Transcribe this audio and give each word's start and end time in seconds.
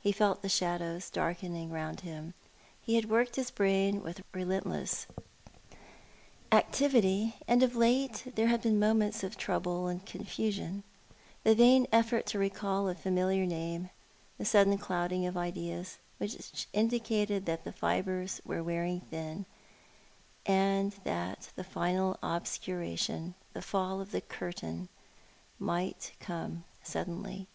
He 0.00 0.12
felt 0.12 0.40
the 0.40 0.48
shadows 0.48 1.10
darkening 1.10 1.68
round 1.68 2.02
him. 2.02 2.34
He 2.80 2.94
had 2.94 3.10
worked 3.10 3.34
his 3.34 3.50
brain 3.50 4.04
with 4.04 4.22
relentless 4.32 5.08
activity, 6.52 7.34
and 7.48 7.60
of 7.60 7.74
late 7.74 8.22
there 8.36 8.46
had 8.46 8.62
been 8.62 8.78
moments 8.78 9.24
of 9.24 9.36
trouble 9.36 9.88
and 9.88 10.06
confusion— 10.06 10.84
the 11.42 11.56
vain 11.56 11.88
effort 11.90 12.24
to 12.26 12.38
recall 12.38 12.88
a 12.88 12.94
familiar 12.94 13.44
name— 13.46 13.90
the 14.38 14.44
sudden 14.44 14.78
clouding 14.78 15.26
of 15.26 15.36
ideas— 15.36 15.98
which 16.18 16.68
indicated 16.72 17.44
that 17.46 17.64
the 17.64 17.72
fibres 17.72 18.40
were 18.44 18.62
wearing 18.62 19.00
thin, 19.00 19.44
and 20.46 20.92
that 21.02 21.50
the 21.56 21.64
final 21.64 22.16
obscuration, 22.22 23.34
the 23.54 23.60
fall 23.60 24.00
of 24.00 24.12
the 24.12 24.20
curtain, 24.20 24.88
might 25.58 26.12
come 26.20 26.62
suddenly. 26.84 27.48